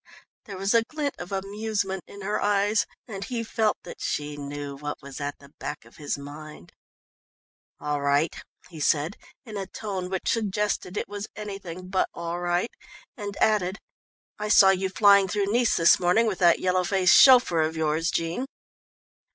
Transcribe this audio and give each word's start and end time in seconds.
There 0.45 0.57
was 0.57 0.73
a 0.73 0.81
glint 0.81 1.13
of 1.19 1.31
amusement 1.31 2.03
in 2.07 2.21
her 2.21 2.41
eyes, 2.41 2.87
and 3.07 3.23
he 3.23 3.43
felt 3.43 3.77
that 3.83 4.01
she 4.01 4.35
knew 4.35 4.75
what 4.75 4.99
was 4.99 5.21
at 5.21 5.37
the 5.37 5.49
back 5.59 5.85
of 5.85 5.97
his 5.97 6.17
mind. 6.17 6.73
"All 7.79 8.01
right," 8.01 8.35
he 8.69 8.79
said 8.79 9.15
in 9.45 9.57
a 9.57 9.67
tone 9.67 10.09
which 10.09 10.27
suggested 10.31 10.95
that 10.95 11.01
it 11.01 11.07
was 11.07 11.27
anything 11.35 11.87
but 11.89 12.09
all 12.15 12.39
right, 12.39 12.71
and 13.15 13.37
added, 13.37 13.77
"I 14.39 14.47
saw 14.49 14.69
you 14.71 14.89
flying 14.89 15.27
through 15.27 15.53
Nice 15.53 15.77
this 15.77 15.99
morning 15.99 16.25
with 16.25 16.39
that 16.39 16.57
yellow 16.57 16.83
faced 16.83 17.15
chauffeur 17.21 17.61
of 17.61 17.77
yours, 17.77 18.09
Jean." 18.09 18.47